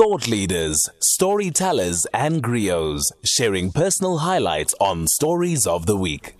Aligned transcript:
thought 0.00 0.26
leaders, 0.26 0.88
storytellers, 1.00 2.06
and 2.14 2.42
griots 2.42 3.02
sharing 3.22 3.70
personal 3.70 4.16
highlights 4.16 4.74
on 4.80 5.06
Stories 5.06 5.66
of 5.66 5.84
the 5.84 5.94
Week. 5.94 6.34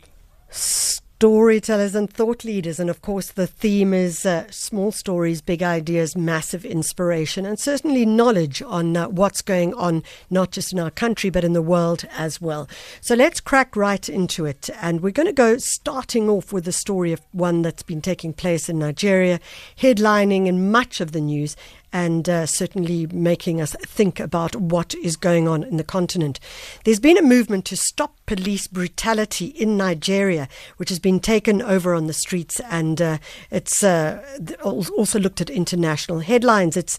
Storytellers 0.48 1.94
and 1.94 2.10
thought 2.10 2.42
leaders, 2.42 2.80
and 2.80 2.88
of 2.88 3.02
course, 3.02 3.30
the 3.30 3.46
theme 3.46 3.92
is 3.92 4.24
uh, 4.24 4.50
small 4.50 4.90
stories, 4.90 5.42
big 5.42 5.62
ideas, 5.62 6.16
massive 6.16 6.64
inspiration, 6.64 7.44
and 7.44 7.60
certainly 7.60 8.06
knowledge 8.06 8.62
on 8.62 8.96
uh, 8.96 9.06
what's 9.08 9.43
going 9.43 9.74
on, 9.74 10.02
not 10.30 10.52
just 10.52 10.72
in 10.72 10.79
our 10.79 10.90
country, 10.90 11.29
but 11.29 11.45
in 11.45 11.52
the 11.52 11.61
world 11.61 12.06
as 12.16 12.40
well. 12.40 12.66
So 13.02 13.14
let's 13.14 13.42
crack 13.42 13.77
right 13.77 14.08
into 14.08 14.46
it. 14.46 14.70
And 14.80 15.02
we're 15.02 15.11
going 15.11 15.27
to 15.27 15.34
go 15.34 15.58
starting 15.58 16.30
off 16.30 16.50
with 16.54 16.64
the 16.64 16.72
story 16.72 17.12
of 17.12 17.20
one 17.32 17.61
that's 17.61 17.82
been 17.82 18.00
taking 18.00 18.32
place 18.32 18.70
in 18.70 18.79
Nigeria, 18.79 19.38
headlining 19.77 20.46
in 20.46 20.72
much 20.72 21.02
of 21.02 21.12
the 21.12 21.20
news, 21.20 21.54
and 21.93 22.29
uh, 22.29 22.46
certainly 22.46 23.07
making 23.12 23.61
us 23.61 23.75
think 23.82 24.20
about 24.20 24.57
what 24.57 24.95
is 24.96 25.16
going 25.16 25.49
on 25.49 25.62
in 25.62 25.76
the 25.76 25.85
continent. 25.85 26.39
There's 26.85 27.00
been 27.00 27.18
a 27.18 27.22
movement 27.22 27.64
to 27.66 27.76
stop 27.76 28.14
police 28.26 28.66
brutality 28.66 29.46
in 29.46 29.76
Nigeria, 29.76 30.49
which 30.76 30.89
has 30.89 30.99
been 30.99 31.21
taken 31.21 31.63
over 31.63 31.94
on 31.94 32.06
the 32.06 32.12
streets, 32.12 32.61
and 32.70 33.00
uh, 33.00 33.19
it's 33.50 33.83
uh, 33.83 34.22
also 34.64 35.19
looked 35.19 35.41
at 35.41 35.50
international 35.50 36.20
headlines. 36.20 36.77
It's 36.77 36.98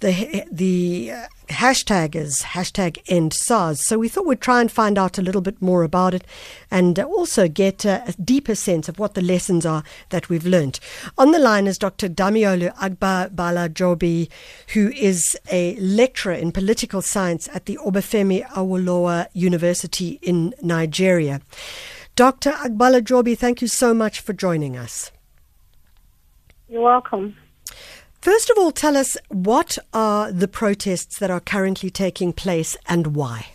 the 0.00 0.44
the 0.50 1.12
uh, 1.12 1.26
hashtag 1.62 2.16
is 2.16 2.42
hashtag 2.42 2.98
end 3.06 3.32
SARS. 3.32 3.80
So 3.80 3.96
we 3.96 4.08
thought 4.08 4.26
we'd 4.26 4.40
try 4.40 4.60
and 4.60 4.68
find 4.70 4.98
out 4.98 5.16
a 5.16 5.22
little 5.22 5.40
bit 5.40 5.62
more 5.62 5.84
about 5.84 6.12
it 6.12 6.24
and 6.72 6.98
also 6.98 7.46
get 7.46 7.84
a, 7.84 8.12
deeper 8.22 8.56
sense 8.56 8.88
of 8.88 8.98
what 8.98 9.14
the 9.14 9.20
lessons 9.22 9.64
are 9.64 9.84
that 10.08 10.28
we've 10.28 10.44
learned. 10.44 10.80
On 11.16 11.30
the 11.30 11.38
line 11.38 11.68
is 11.68 11.78
Dr. 11.78 12.08
Damilola 12.08 12.74
Agbalajobi, 12.78 14.28
who 14.74 14.88
is 14.88 15.38
a 15.52 15.76
lecturer 15.76 16.32
in 16.34 16.50
political 16.50 17.00
science 17.00 17.48
at 17.54 17.66
the 17.66 17.78
Obafemi 17.86 18.44
Awolowo 18.48 19.28
University 19.32 20.18
in 20.20 20.54
Nigeria. 20.62 21.40
Dr. 22.16 22.50
Agbala-Jobi, 22.50 23.38
thank 23.38 23.62
you 23.62 23.68
so 23.68 23.94
much 23.94 24.18
for 24.18 24.32
joining 24.32 24.76
us. 24.76 25.12
You're 26.68 26.82
welcome. 26.82 27.36
First 28.22 28.50
of 28.50 28.56
all, 28.56 28.70
tell 28.70 28.96
us 28.96 29.16
what 29.30 29.78
are 29.92 30.30
the 30.30 30.46
protests 30.46 31.18
that 31.18 31.28
are 31.28 31.40
currently 31.40 31.90
taking 31.90 32.32
place 32.32 32.76
and 32.88 33.16
why? 33.16 33.48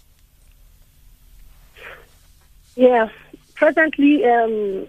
Yeah, 2.75 3.07
presently, 3.55 4.25
um, 4.25 4.85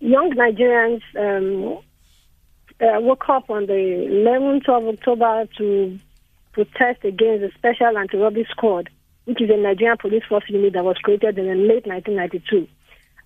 young 0.00 0.30
Nigerians 0.32 1.00
um, 1.18 1.78
uh, 2.86 3.00
woke 3.00 3.26
up 3.30 3.48
on 3.48 3.64
the 3.64 3.72
11th 3.72 4.68
of 4.68 4.88
October 4.88 5.48
to 5.56 5.98
protest 6.52 7.02
against 7.02 7.40
the 7.40 7.50
Special 7.56 7.96
Anti-Robbery 7.96 8.46
Squad, 8.50 8.90
which 9.24 9.40
is 9.40 9.48
a 9.48 9.56
Nigerian 9.56 9.96
police 9.96 10.24
force 10.28 10.44
unit 10.48 10.74
that 10.74 10.84
was 10.84 10.98
created 10.98 11.38
in 11.38 11.46
the 11.46 11.54
late 11.54 11.86
1992. 11.86 12.68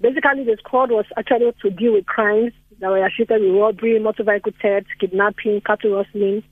Basically, 0.01 0.45
the 0.45 0.57
squad 0.61 0.93
was 0.93 1.07
actually 1.17 1.53
to 1.61 1.71
deal 1.71 1.95
with 1.95 2.07
crimes 2.07 2.53
that 2.81 2.91
were 2.91 3.05
associated 3.05 3.43
with 3.43 3.61
robbery, 3.61 3.99
motor 3.99 4.25
vehicle 4.25 4.53
theft, 4.61 4.87
kidnapping, 5.01 5.61
cattle 5.61 5.97
rustling, 5.97 6.43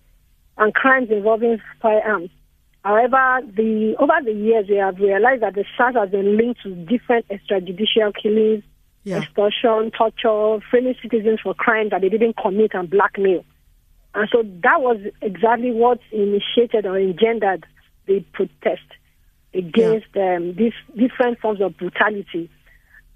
and 0.58 0.74
crimes 0.74 1.10
involving 1.10 1.60
firearms. 1.80 2.30
However, 2.82 3.40
the 3.56 3.96
over 3.98 4.14
the 4.24 4.32
years, 4.32 4.66
we 4.68 4.76
have 4.76 4.98
realized 4.98 5.42
that 5.42 5.54
the 5.54 5.64
SARS 5.76 5.96
has 5.96 6.10
been 6.10 6.36
linked 6.36 6.62
to 6.62 6.74
different 6.74 7.26
extrajudicial 7.28 8.12
killings, 8.20 8.62
yeah. 9.02 9.18
extortion, 9.18 9.90
torture, 9.90 10.64
framing 10.70 10.94
citizens 11.02 11.40
for 11.42 11.54
crimes 11.54 11.90
that 11.90 12.00
they 12.00 12.08
didn't 12.08 12.36
commit, 12.36 12.74
and 12.74 12.88
blackmail. 12.88 13.44
And 14.14 14.28
so 14.32 14.42
that 14.62 14.80
was 14.80 14.98
exactly 15.20 15.72
what 15.72 15.98
initiated 16.12 16.86
or 16.86 16.98
engendered 16.98 17.66
the 18.06 18.24
protest 18.32 18.86
against 19.52 20.06
yeah. 20.14 20.36
um, 20.36 20.54
these 20.54 20.72
different 20.96 21.38
forms 21.40 21.60
of 21.60 21.76
brutality 21.76 22.48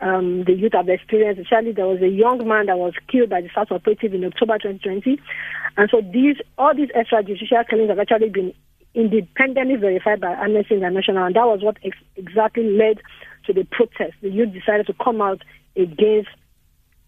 um, 0.00 0.44
the 0.44 0.52
youth 0.52 0.72
have 0.72 0.88
experienced. 0.88 1.40
Especially, 1.40 1.72
there 1.72 1.86
was 1.86 2.00
a 2.00 2.08
young 2.08 2.46
man 2.46 2.66
that 2.66 2.78
was 2.78 2.94
killed 3.08 3.30
by 3.30 3.40
the 3.40 3.50
SARS 3.54 3.68
operative 3.70 4.14
in 4.14 4.24
October 4.24 4.58
2020, 4.58 5.20
and 5.76 5.90
so 5.90 6.00
these 6.00 6.36
all 6.58 6.74
these 6.74 6.90
extrajudicial 6.90 7.68
killings 7.68 7.90
have 7.90 7.98
actually 7.98 8.30
been 8.30 8.54
independently 8.94 9.76
verified 9.76 10.20
by 10.20 10.32
Amnesty 10.32 10.74
International, 10.74 11.24
and 11.24 11.36
that 11.36 11.46
was 11.46 11.62
what 11.62 11.76
ex- 11.84 11.98
exactly 12.16 12.64
led 12.76 13.00
to 13.46 13.52
the 13.52 13.64
protest. 13.64 14.14
The 14.20 14.30
youth 14.30 14.52
decided 14.52 14.86
to 14.86 14.94
come 14.94 15.20
out 15.20 15.42
against 15.76 16.30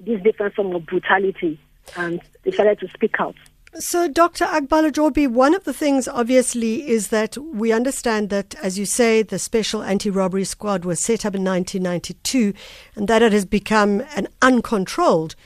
this 0.00 0.22
different 0.22 0.54
form 0.54 0.74
of 0.74 0.86
brutality 0.86 1.58
and 1.96 2.20
decided 2.44 2.80
to 2.80 2.88
speak 2.88 3.16
out. 3.18 3.36
So, 3.78 4.06
Dr. 4.06 4.44
Agbalajobi, 4.44 5.28
one 5.28 5.54
of 5.54 5.64
the 5.64 5.72
things 5.72 6.06
obviously 6.06 6.86
is 6.86 7.08
that 7.08 7.38
we 7.38 7.72
understand 7.72 8.28
that, 8.28 8.54
as 8.62 8.78
you 8.78 8.84
say, 8.84 9.22
the 9.22 9.38
Special 9.38 9.82
Anti 9.82 10.10
Robbery 10.10 10.44
Squad 10.44 10.84
was 10.84 11.00
set 11.00 11.24
up 11.24 11.34
in 11.34 11.42
1992 11.42 12.52
and 12.94 13.08
that 13.08 13.22
it 13.22 13.32
has 13.32 13.46
become 13.46 14.02
an 14.14 14.28
uncontrolled 14.42 15.36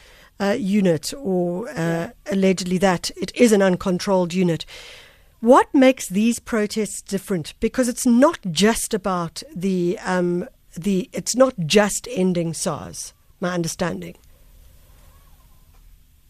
uh, 0.41 0.57
unit, 0.59 1.15
or 1.17 1.69
uh, 1.71 2.11
allegedly 2.31 2.79
that 2.79 3.13
it 3.17 3.31
is 3.37 3.53
an 3.53 3.63
uncontrolled 3.63 4.35
unit. 4.35 4.67
What 5.39 5.73
makes 5.73 6.09
these 6.09 6.41
protests 6.41 7.03
different? 7.03 7.55
Because 7.61 7.89
it's 7.89 8.07
not 8.07 8.41
just 8.51 8.93
about 8.93 9.45
the, 9.55 10.01
um, 10.05 10.49
the 10.75 11.09
it's 11.13 11.37
not 11.37 11.55
just 11.65 12.09
ending 12.11 12.55
SARS, 12.55 13.15
my 13.39 13.55
understanding. 13.55 14.17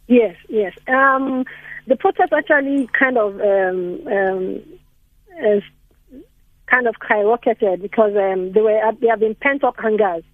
Yes, 0.09 0.37
yes. 0.49 0.75
Um, 0.89 1.45
the 1.87 1.97
protest 1.97 2.33
actually 2.33 2.89
kind 2.99 3.17
of 3.17 3.41
um, 3.41 4.07
um, 4.07 4.63
kind 6.67 6.87
of 6.87 6.95
skyrocketed 6.97 7.83
because 7.83 8.13
um, 8.17 8.53
they 8.53 8.61
were 8.61 8.81
they 9.01 9.09
have 9.09 9.21
been 9.21 9.35
pent 9.37 9.65
up 9.65 9.77
hangers 9.79 10.25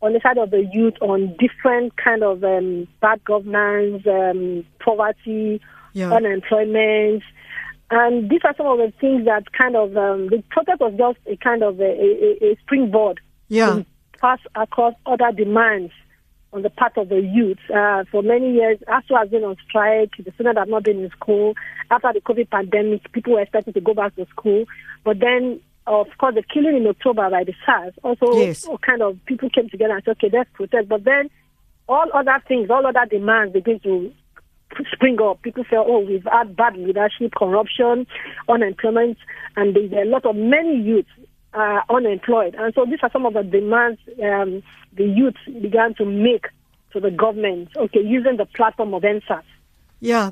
on 0.00 0.12
the 0.12 0.20
side 0.20 0.38
of 0.38 0.50
the 0.50 0.68
youth 0.72 0.94
on 1.00 1.34
different 1.38 1.96
kind 1.96 2.22
of 2.22 2.44
um, 2.44 2.86
bad 3.00 3.22
governance, 3.24 4.06
um, 4.06 4.64
poverty, 4.78 5.60
yeah. 5.92 6.12
unemployment. 6.12 7.22
And 7.90 8.30
these 8.30 8.40
are 8.44 8.54
some 8.56 8.66
of 8.66 8.78
the 8.78 8.92
things 9.00 9.24
that 9.24 9.52
kind 9.52 9.74
of 9.74 9.96
um, 9.96 10.28
the 10.28 10.42
protest 10.50 10.80
was 10.80 10.94
just 10.96 11.18
a 11.26 11.36
kind 11.42 11.62
of 11.62 11.80
a, 11.80 11.84
a, 11.84 12.52
a 12.52 12.56
springboard 12.60 13.18
yeah. 13.48 13.76
to 13.76 13.86
pass 14.20 14.38
across 14.54 14.94
other 15.06 15.32
demands 15.34 15.92
on 16.52 16.62
the 16.62 16.70
part 16.70 16.96
of 16.96 17.08
the 17.08 17.20
youth. 17.20 17.58
Uh, 17.74 18.04
for 18.10 18.22
many 18.22 18.54
years, 18.54 18.78
ASUU 18.88 19.18
has 19.18 19.28
been 19.28 19.44
on 19.44 19.56
strike. 19.68 20.12
The 20.16 20.32
students 20.32 20.58
have 20.58 20.68
not 20.68 20.84
been 20.84 21.04
in 21.04 21.10
school. 21.10 21.54
After 21.90 22.12
the 22.12 22.20
COVID 22.20 22.50
pandemic, 22.50 23.12
people 23.12 23.34
were 23.34 23.40
expecting 23.40 23.74
to 23.74 23.80
go 23.80 23.94
back 23.94 24.16
to 24.16 24.26
school. 24.26 24.64
But 25.04 25.20
then, 25.20 25.60
of 25.86 26.06
course, 26.18 26.34
the 26.34 26.42
killing 26.42 26.76
in 26.76 26.86
October 26.86 27.28
by 27.30 27.44
the 27.44 27.54
SARS 27.66 27.94
also 28.02 28.32
yes. 28.38 28.66
kind 28.84 29.02
of 29.02 29.18
people 29.26 29.50
came 29.50 29.68
together 29.68 29.94
and 29.94 30.04
said, 30.04 30.16
okay, 30.22 30.30
let's 30.32 30.50
protest. 30.54 30.88
But 30.88 31.04
then 31.04 31.30
all 31.88 32.06
other 32.14 32.42
things, 32.46 32.70
all 32.70 32.86
other 32.86 33.06
demands 33.10 33.52
begin 33.52 33.80
to 33.80 34.12
spring 34.92 35.18
up. 35.22 35.42
People 35.42 35.64
say, 35.64 35.76
oh, 35.76 36.00
we've 36.00 36.26
had 36.30 36.56
bad 36.56 36.76
leadership, 36.76 37.32
corruption, 37.36 38.06
unemployment, 38.48 39.18
and 39.56 39.74
there's 39.74 39.92
a 39.92 40.08
lot 40.08 40.24
of 40.26 40.36
many 40.36 40.76
youths 40.80 41.08
uh, 41.54 41.80
unemployed. 41.90 42.54
And 42.58 42.74
so 42.74 42.84
these 42.84 43.00
are 43.02 43.10
some 43.10 43.26
of 43.26 43.34
the 43.34 43.42
demands 43.42 44.00
um, 44.22 44.62
the 44.92 45.04
youth 45.04 45.36
began 45.60 45.94
to 45.94 46.04
make 46.04 46.46
to 46.92 47.00
the 47.00 47.10
government, 47.10 47.68
okay, 47.76 48.00
using 48.00 48.36
the 48.36 48.46
platform 48.46 48.94
of 48.94 49.02
EndSARS. 49.02 49.44
Yeah. 50.00 50.30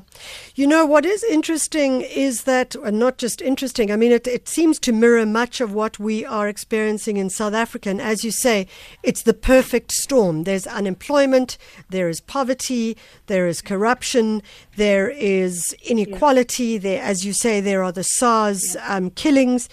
You 0.55 0.65
know, 0.65 0.85
what 0.85 1.05
is 1.05 1.25
interesting 1.25 2.01
is 2.01 2.43
that, 2.43 2.73
and 2.75 2.97
not 2.97 3.17
just 3.17 3.41
interesting, 3.41 3.91
I 3.91 3.97
mean, 3.97 4.13
it, 4.13 4.25
it 4.25 4.47
seems 4.47 4.79
to 4.79 4.93
mirror 4.93 5.25
much 5.25 5.59
of 5.59 5.73
what 5.73 5.99
we 5.99 6.23
are 6.23 6.47
experiencing 6.47 7.17
in 7.17 7.29
South 7.29 7.53
Africa. 7.53 7.89
And 7.89 8.01
as 8.01 8.23
you 8.23 8.31
say, 8.31 8.67
it's 9.03 9.23
the 9.23 9.33
perfect 9.33 9.91
storm. 9.91 10.45
There's 10.45 10.67
unemployment, 10.67 11.57
there 11.89 12.07
is 12.07 12.21
poverty, 12.21 12.95
there 13.25 13.45
is 13.45 13.61
corruption, 13.61 14.41
there 14.77 15.09
is 15.09 15.75
inequality, 15.85 16.63
yeah. 16.63 16.79
there, 16.79 17.03
as 17.03 17.25
you 17.25 17.33
say, 17.33 17.59
there 17.59 17.83
are 17.83 17.91
the 17.91 18.03
SARS 18.03 18.75
yeah. 18.75 18.95
um, 18.95 19.09
killings. 19.09 19.67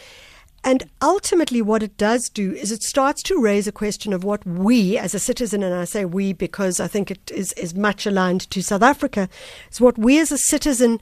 And 0.67 0.89
ultimately, 1.03 1.61
what 1.61 1.83
it 1.83 1.99
does 1.99 2.31
do 2.31 2.53
is 2.55 2.73
it 2.73 2.83
starts 2.83 3.23
to 3.25 3.41
raise 3.41 3.67
a 3.67 3.73
question 3.73 4.15
of 4.15 4.25
what 4.25 4.47
we, 4.47 4.97
as 4.97 5.15
a 5.15 5.19
citizen, 5.19 5.63
and 5.63 5.75
I 5.75 5.85
say 5.85 6.07
we 6.07 6.33
because 6.33 6.81
I 6.81 6.89
think 6.89 7.11
it 7.11 7.31
is, 7.31 7.53
is 7.53 7.75
much 7.75 8.07
aligned 8.07 8.49
to 8.51 8.63
South 8.63 8.83
Africa, 8.83 9.29
is 9.71 9.81
what 9.81 9.99
we 9.99 10.19
as 10.19 10.33
a 10.33 10.39
citizen 10.39 11.01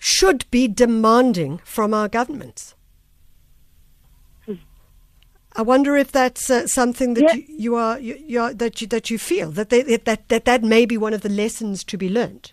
should 0.00 0.50
be 0.50 0.66
demanding 0.66 1.58
from 1.58 1.94
our 1.94 2.08
governments. 2.08 2.74
I 5.58 5.62
wonder 5.62 5.96
if 5.96 6.12
that's 6.12 6.50
uh, 6.50 6.66
something 6.66 7.14
that 7.14 7.22
yeah. 7.22 7.34
you, 7.34 7.44
you, 7.48 7.74
are 7.76 7.98
you, 7.98 8.22
you, 8.26 8.40
are 8.40 8.52
that 8.52 8.82
you 8.82 8.86
that 8.88 9.08
you 9.08 9.18
feel 9.18 9.50
that 9.52 9.70
they, 9.70 9.96
that 9.96 10.28
that 10.28 10.44
that 10.44 10.62
may 10.62 10.84
be 10.84 10.98
one 10.98 11.14
of 11.14 11.22
the 11.22 11.30
lessons 11.30 11.82
to 11.84 11.96
be 11.96 12.10
learned. 12.10 12.52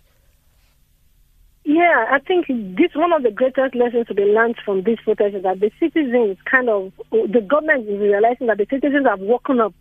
Yeah, 1.64 2.06
I 2.10 2.18
think 2.18 2.46
this 2.48 2.94
one 2.94 3.12
of 3.14 3.22
the 3.22 3.30
greatest 3.30 3.74
lessons 3.74 4.06
to 4.08 4.14
be 4.14 4.24
learned 4.24 4.56
from 4.64 4.82
this 4.82 4.98
protest 5.02 5.36
is 5.36 5.42
that 5.44 5.60
the 5.60 5.70
citizens 5.80 6.36
kind 6.44 6.68
of, 6.68 6.92
the 7.10 7.40
government 7.40 7.88
is 7.88 7.98
realizing 7.98 8.48
that 8.48 8.58
the 8.58 8.66
citizens 8.68 9.06
have 9.06 9.20
woken 9.20 9.60
up 9.60 9.74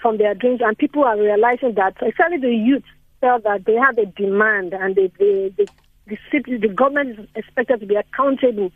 from 0.00 0.16
their 0.16 0.34
dreams 0.34 0.60
and 0.64 0.76
people 0.76 1.04
are 1.04 1.18
realizing 1.18 1.74
that, 1.74 1.96
especially 2.00 2.38
the 2.38 2.54
youth, 2.54 2.84
felt 3.20 3.44
that 3.44 3.66
they 3.66 3.74
have 3.74 3.98
a 3.98 4.06
demand 4.06 4.72
and 4.72 4.96
they, 4.96 5.12
they, 5.18 5.52
they, 5.58 5.66
the, 6.06 6.58
the 6.58 6.68
government 6.68 7.18
is 7.18 7.26
expected 7.36 7.80
to 7.80 7.86
be 7.86 7.94
accountable 7.94 8.72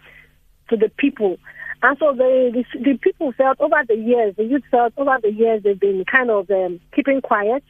to 0.69 0.77
the 0.77 0.91
people. 0.99 1.39
And 1.83 1.97
so 1.99 2.13
the, 2.13 2.53
the, 2.53 2.79
the 2.79 2.99
people 2.99 3.33
felt 3.33 3.59
over 3.61 3.83
the 3.89 3.97
years, 3.97 4.37
the 4.37 4.45
youth 4.45 4.63
felt 4.71 4.93
over 4.99 5.17
the 5.23 5.33
years 5.33 5.63
they've 5.63 5.81
been 5.81 6.05
kind 6.05 6.31
of 6.31 6.51
um, 6.51 6.81
keeping 6.95 7.23
quiet 7.23 7.65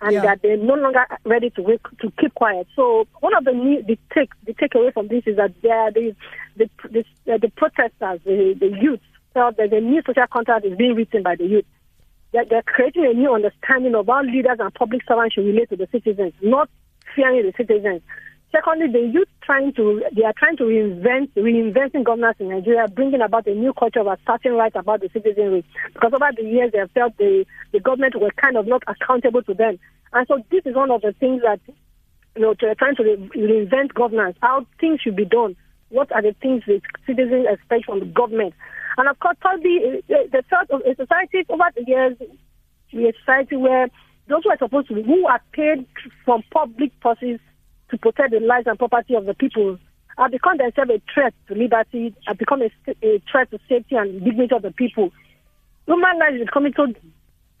and 0.00 0.12
yeah. 0.12 0.22
that 0.22 0.42
they're 0.42 0.56
no 0.56 0.74
longer 0.74 1.06
ready 1.24 1.50
to 1.50 1.62
wake, 1.62 1.82
to 2.00 2.12
keep 2.20 2.34
quiet. 2.34 2.66
So 2.76 3.06
one 3.20 3.34
of 3.34 3.44
the 3.44 3.52
new, 3.52 3.82
the 3.82 3.98
take 4.14 4.30
the 4.44 4.54
takeaway 4.54 4.92
from 4.92 5.08
this 5.08 5.22
is 5.26 5.36
that 5.36 5.52
there 5.62 5.90
the 5.92 6.14
the 6.56 6.70
the, 6.90 7.04
uh, 7.32 7.38
the 7.38 7.48
protesters, 7.56 8.20
the, 8.24 8.56
the 8.58 8.76
youth 8.80 9.00
felt 9.32 9.56
that 9.56 9.70
the 9.70 9.80
new 9.80 10.02
social 10.06 10.26
contract 10.30 10.64
is 10.64 10.76
being 10.76 10.94
written 10.94 11.22
by 11.22 11.36
the 11.36 11.46
youth. 11.46 11.64
That 12.32 12.48
they're 12.48 12.62
creating 12.62 13.06
a 13.06 13.12
new 13.12 13.32
understanding 13.32 13.94
of 13.94 14.06
how 14.06 14.22
leaders 14.22 14.58
and 14.58 14.74
public 14.74 15.02
servants 15.06 15.34
should 15.34 15.46
relate 15.46 15.70
to 15.70 15.76
the 15.76 15.88
citizens, 15.92 16.32
not 16.42 16.68
fearing 17.14 17.46
the 17.46 17.52
citizens. 17.56 18.02
Secondly, 18.54 18.86
the 18.86 19.00
youth 19.12 19.26
trying 19.42 19.72
to 19.72 20.04
they 20.14 20.22
are 20.22 20.32
trying 20.38 20.56
to 20.58 20.62
reinvent 20.62 21.32
reinventing 21.34 22.04
governance 22.04 22.36
in 22.38 22.50
Nigeria, 22.50 22.86
bringing 22.86 23.20
about 23.20 23.48
a 23.48 23.54
new 23.54 23.72
culture 23.72 23.98
of 23.98 24.06
asserting 24.06 24.52
rights 24.52 24.76
about 24.78 25.00
the 25.00 25.10
citizenry. 25.12 25.64
Because 25.92 26.12
over 26.14 26.30
the 26.36 26.44
years 26.44 26.70
they 26.70 26.78
have 26.78 26.92
felt 26.92 27.16
the 27.16 27.44
the 27.72 27.80
government 27.80 28.14
was 28.14 28.30
kind 28.36 28.56
of 28.56 28.68
not 28.68 28.84
accountable 28.86 29.42
to 29.42 29.54
them, 29.54 29.80
and 30.12 30.24
so 30.28 30.38
this 30.52 30.62
is 30.66 30.76
one 30.76 30.92
of 30.92 31.02
the 31.02 31.12
things 31.18 31.42
that 31.42 31.58
you 32.36 32.42
know 32.42 32.54
they're 32.60 32.76
trying 32.76 32.94
to 32.94 33.02
reinvent 33.02 33.92
governance, 33.94 34.36
how 34.40 34.64
things 34.78 35.00
should 35.00 35.16
be 35.16 35.24
done. 35.24 35.56
What 35.88 36.12
are 36.12 36.22
the 36.22 36.36
things 36.40 36.62
the 36.64 36.80
citizens 37.08 37.46
expect 37.50 37.86
from 37.86 37.98
the 37.98 38.06
government? 38.06 38.54
And 38.96 39.08
of 39.08 39.18
course, 39.18 39.36
thirdly, 39.42 39.80
eh, 39.82 40.14
eh, 40.14 40.26
the 40.30 40.44
third 40.48 40.70
of 40.70 40.80
a 40.82 40.94
society 40.94 41.44
over 41.48 41.64
the 41.74 41.82
years, 41.88 42.16
we 42.92 43.08
a 43.08 43.12
society 43.18 43.56
where 43.56 43.88
those 44.28 44.44
who 44.44 44.50
are 44.50 44.58
supposed 44.58 44.86
to, 44.88 44.94
be, 44.94 45.02
who 45.02 45.26
are 45.26 45.40
paid 45.52 45.86
from 46.24 46.44
public 46.52 46.92
purses 47.00 47.40
to 47.94 47.98
protect 47.98 48.32
the 48.32 48.40
lives 48.40 48.66
and 48.66 48.78
property 48.78 49.14
of 49.14 49.26
the 49.26 49.34
people 49.34 49.78
have 50.18 50.30
become 50.30 50.58
themselves 50.58 50.90
a 50.90 51.02
threat 51.12 51.34
to 51.48 51.54
liberty, 51.54 52.14
have 52.26 52.38
become 52.38 52.62
a, 52.62 52.70
a 53.02 53.22
threat 53.30 53.50
to 53.50 53.58
safety 53.68 53.96
and 53.96 54.22
dignity 54.24 54.54
of 54.54 54.62
the 54.62 54.70
people. 54.70 55.10
Human 55.86 56.18
life 56.18 56.34
is 56.34 56.46
becoming 56.46 56.72
so 56.76 56.86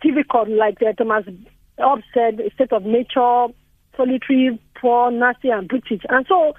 difficult, 0.00 0.48
like 0.48 0.80
uh, 0.82 0.92
Thomas 0.92 1.24
Hobbes 1.78 2.04
said, 2.12 2.40
a 2.40 2.50
state 2.54 2.72
of 2.72 2.84
nature, 2.84 3.46
solitary, 3.96 4.58
poor, 4.80 5.10
nasty, 5.10 5.50
and 5.50 5.68
British. 5.68 6.02
And 6.08 6.26
so 6.28 6.54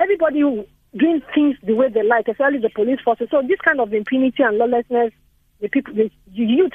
everybody 0.00 0.40
doing 0.96 1.22
things 1.34 1.56
the 1.62 1.74
way 1.74 1.88
they 1.88 2.02
like, 2.02 2.28
especially 2.28 2.58
the 2.58 2.70
police 2.70 3.00
forces. 3.04 3.28
So 3.30 3.42
this 3.42 3.60
kind 3.60 3.80
of 3.80 3.92
impunity 3.92 4.42
and 4.42 4.58
lawlessness, 4.58 5.12
the 5.60 5.68
people, 5.68 5.94
the 5.94 6.10
youth 6.26 6.72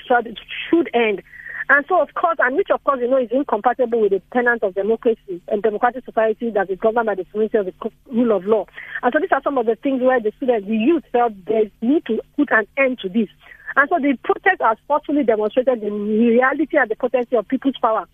should 0.69 0.89
end. 0.93 1.21
And 1.69 1.85
so, 1.87 2.01
of 2.01 2.13
course, 2.13 2.37
and 2.39 2.55
which, 2.55 2.69
of 2.71 2.83
course, 2.83 2.99
you 3.01 3.09
know, 3.09 3.17
is 3.17 3.31
incompatible 3.31 4.01
with 4.01 4.11
the 4.11 4.21
tenets 4.33 4.63
of 4.63 4.75
democracy 4.75 5.41
and 5.47 5.63
democratic 5.63 6.03
society 6.05 6.49
that 6.51 6.69
is 6.69 6.79
governed 6.79 7.05
by 7.05 7.15
the 7.15 7.25
principle 7.25 7.61
of 7.61 7.65
the 7.65 7.91
rule 8.11 8.35
of 8.35 8.45
law. 8.45 8.65
And 9.01 9.13
so 9.13 9.19
these 9.19 9.31
are 9.31 9.41
some 9.43 9.57
of 9.57 9.65
the 9.65 9.75
things 9.75 10.01
where 10.01 10.19
the 10.19 10.31
students, 10.37 10.67
the 10.67 10.75
youth 10.75 11.03
felt 11.11 11.33
they 11.45 11.71
need 11.81 12.05
to 12.07 12.21
put 12.35 12.51
an 12.51 12.67
end 12.77 12.99
to 12.99 13.09
this. 13.09 13.29
And 13.75 13.89
so 13.89 13.97
the 13.99 14.17
protest 14.23 14.61
has 14.61 14.77
forcefully 14.87 15.23
demonstrated 15.23 15.81
the 15.81 15.89
reality 15.89 16.77
and 16.77 16.89
the 16.89 16.95
potency 16.95 17.35
of 17.35 17.47
people's 17.47 17.77
power, 17.81 18.07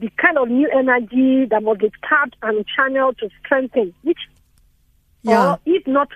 the 0.00 0.10
kind 0.16 0.36
of 0.36 0.48
new 0.48 0.68
energy 0.68 1.46
that 1.46 1.62
must 1.62 1.80
be 1.80 1.92
tapped 2.08 2.36
and 2.42 2.64
channeled 2.66 3.18
to 3.18 3.30
strengthen, 3.44 3.94
which, 4.02 4.18
yeah. 5.22 5.52
or 5.52 5.58
if 5.64 5.86
not 5.86 6.08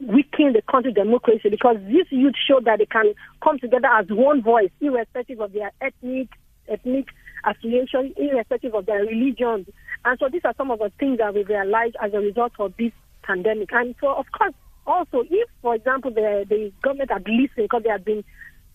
weaken 0.00 0.52
the 0.52 0.62
country's 0.70 0.94
democracy 0.94 1.48
because 1.50 1.76
these 1.86 2.06
youth 2.10 2.34
show 2.46 2.60
that 2.60 2.78
they 2.78 2.86
can 2.86 3.14
come 3.42 3.58
together 3.58 3.88
as 3.88 4.06
one 4.10 4.42
voice, 4.42 4.70
irrespective 4.80 5.40
of 5.40 5.52
their 5.52 5.72
ethnic 5.80 6.28
ethnic 6.68 7.06
affiliation, 7.44 8.14
irrespective 8.16 8.74
of 8.74 8.86
their 8.86 9.00
religion. 9.00 9.66
And 10.04 10.18
so 10.18 10.28
these 10.30 10.42
are 10.44 10.54
some 10.56 10.70
of 10.70 10.78
the 10.78 10.92
things 10.98 11.18
that 11.18 11.34
we 11.34 11.44
realized 11.44 11.96
as 12.02 12.12
a 12.12 12.18
result 12.18 12.52
of 12.58 12.74
this 12.78 12.92
pandemic. 13.22 13.70
And 13.72 13.94
so, 14.00 14.14
of 14.14 14.26
course, 14.32 14.54
also, 14.86 15.22
if, 15.30 15.48
for 15.62 15.74
example, 15.74 16.10
the, 16.10 16.46
the 16.48 16.72
government 16.82 17.10
had 17.10 17.26
listened, 17.28 17.68
because 17.68 17.82
they 17.82 17.90
had 17.90 18.04
been, 18.04 18.24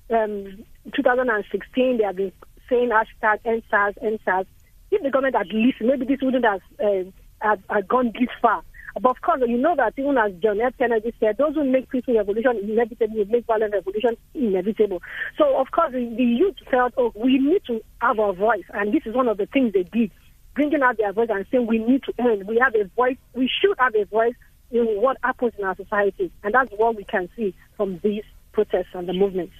um, 0.10 0.64
2016, 0.96 1.98
they 1.98 2.04
have 2.04 2.16
been 2.16 2.31
saying 2.70 2.90
hashtag 2.90 3.40
EndSARS, 3.46 3.96
EndSARS, 4.04 4.46
if 4.92 5.02
the 5.02 5.10
government 5.10 5.36
had 5.36 5.48
listened, 5.48 5.90
maybe 5.90 6.06
this 6.06 6.22
wouldn't 6.22 6.46
have, 6.46 6.62
uh, 6.84 7.10
have, 7.42 7.60
have 7.70 7.88
gone 7.88 8.12
this 8.14 8.30
far. 8.42 8.64
But 9.00 9.10
of 9.10 9.22
course, 9.22 9.42
you 9.48 9.57
know 9.57 9.75
that 9.75 9.94
even 9.98 10.18
as 10.18 10.34
John 10.42 10.62
F. 10.62 10.74
Kennedy 10.78 11.13
said, 11.19 11.38
those 11.38 11.56
who 11.56 11.63
make 11.63 11.90
peaceful 11.90 12.16
revolution 12.16 12.57
inevitable 12.57 13.18
will 13.18 13.25
make 13.25 13.45
violent 13.45 13.74
revolution 13.74 14.16
inevitable. 14.34 15.01
So, 15.38 15.57
of 15.60 15.72
course, 15.72 15.94
the, 15.94 16.01
youth 16.01 16.56
felt, 16.69 16.94
oh, 16.98 17.12
we 17.16 17.40
need 17.40 17.63
to 17.68 17.81
have 18.01 18.19
our 18.19 18.34
voice. 18.34 18.66
And 18.74 18.94
this 18.94 19.01
is 19.06 19.16
one 19.16 19.28
of 19.28 19.38
the 19.38 19.48
things 19.48 19.74
they 19.74 19.84
did, 19.84 20.12
bringing 20.54 20.84
out 20.84 20.98
their 20.98 21.12
voice 21.12 21.30
and 21.31 21.45
saying 21.51 21.66
we 21.66 21.80
need 21.80 22.04
to 22.04 22.13
end. 22.19 22.48
We 22.48 22.60
have 22.60 22.75
a 22.75 22.86
voice. 22.95 23.18
We 23.34 23.50
should 23.62 23.78
have 23.80 23.95
a 23.95 24.06
voice 24.06 24.36
in 24.69 24.86
what 25.01 25.18
happens 25.24 25.54
in 25.57 25.66
our 25.66 25.75
society. 25.75 26.31
And 26.44 26.54
that's 26.54 26.72
what 26.78 26.96
we 26.96 27.04
can 27.04 27.30
see 27.36 27.56
from 27.75 28.00
these 28.04 28.24
protests 28.51 28.94
and 28.94 29.10
the 29.10 29.13
movements. 29.13 29.54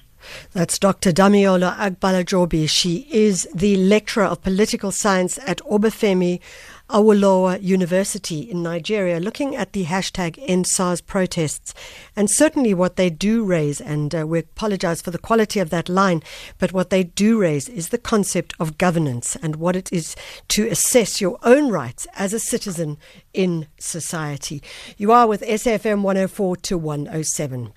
That's 0.52 0.78
Dr. 0.78 1.12
Damilola 1.12 1.76
Agbala 1.76 2.68
She 2.68 3.06
is 3.10 3.48
the 3.54 3.76
lecturer 3.76 4.24
of 4.24 4.42
political 4.42 4.90
science 4.90 5.38
at 5.46 5.58
Obafemi 5.58 6.40
Awolowo 6.94 7.60
University 7.60 8.48
in 8.48 8.62
Nigeria, 8.62 9.18
looking 9.18 9.56
at 9.56 9.72
the 9.72 9.84
hashtag 9.84 10.38
EndSARS 10.48 11.04
protests. 11.04 11.74
And 12.14 12.30
certainly 12.30 12.72
what 12.72 12.94
they 12.94 13.10
do 13.10 13.44
raise, 13.44 13.80
and 13.80 14.14
uh, 14.14 14.24
we 14.24 14.38
apologize 14.38 15.02
for 15.02 15.10
the 15.10 15.18
quality 15.18 15.58
of 15.58 15.70
that 15.70 15.88
line, 15.88 16.22
but 16.60 16.72
what 16.72 16.90
they 16.90 17.02
do 17.02 17.40
raise 17.40 17.68
is 17.68 17.88
the 17.88 17.98
concept 17.98 18.54
of 18.60 18.78
governance 18.78 19.34
and 19.42 19.56
what 19.56 19.74
it 19.74 19.92
is 19.92 20.14
to 20.50 20.68
assess 20.68 21.20
your 21.20 21.36
own 21.42 21.68
rights 21.68 22.06
as 22.14 22.32
a 22.32 22.38
citizen 22.38 22.96
in 23.32 23.66
society. 23.76 24.62
You 24.96 25.10
are 25.10 25.26
with 25.26 25.42
SFM 25.42 26.02
104 26.02 26.56
to 26.58 26.78
107. 26.78 27.72